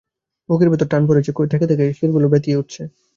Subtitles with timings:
[0.49, 2.81] বুকের ভিতরে টান পড়ছে, থেকে থেকে শিরগুলো ব্যথিয়ে উঠছে।